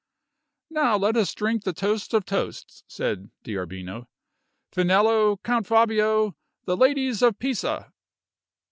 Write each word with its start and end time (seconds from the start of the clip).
"Now 0.71 0.97
let 0.97 1.15
us 1.15 1.31
drink 1.31 1.63
the 1.63 1.73
toast 1.73 2.15
of 2.15 2.25
toasts," 2.25 2.83
said 2.87 3.29
D'Arbino. 3.43 4.07
"Finello, 4.71 5.37
Count 5.43 5.67
Fabio 5.67 6.35
the 6.65 6.75
ladies 6.75 7.21
of 7.21 7.37
Pisa!" 7.37 7.93